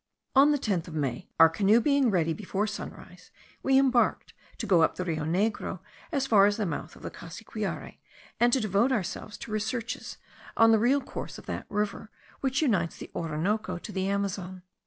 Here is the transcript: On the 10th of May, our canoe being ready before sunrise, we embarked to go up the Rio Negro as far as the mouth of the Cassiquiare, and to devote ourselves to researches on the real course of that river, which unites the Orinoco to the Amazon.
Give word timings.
On 0.35 0.51
the 0.51 0.57
10th 0.57 0.87
of 0.87 0.95
May, 0.95 1.29
our 1.39 1.47
canoe 1.47 1.79
being 1.79 2.09
ready 2.09 2.33
before 2.33 2.65
sunrise, 2.65 3.29
we 3.61 3.77
embarked 3.77 4.33
to 4.57 4.65
go 4.65 4.81
up 4.81 4.95
the 4.95 5.05
Rio 5.05 5.25
Negro 5.25 5.79
as 6.11 6.25
far 6.25 6.47
as 6.47 6.57
the 6.57 6.65
mouth 6.65 6.95
of 6.95 7.03
the 7.03 7.11
Cassiquiare, 7.11 7.99
and 8.39 8.51
to 8.51 8.59
devote 8.59 8.91
ourselves 8.91 9.37
to 9.37 9.51
researches 9.51 10.17
on 10.57 10.71
the 10.71 10.79
real 10.79 11.01
course 11.01 11.37
of 11.37 11.45
that 11.45 11.67
river, 11.69 12.09
which 12.39 12.63
unites 12.63 12.97
the 12.97 13.11
Orinoco 13.13 13.77
to 13.77 13.91
the 13.91 14.07
Amazon. 14.07 14.63